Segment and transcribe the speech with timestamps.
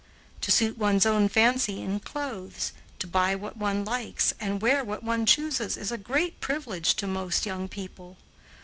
[0.41, 5.03] To suit one's own fancy in clothes, to buy what one likes, and wear what
[5.03, 8.17] one chooses is a great privilege to most young people.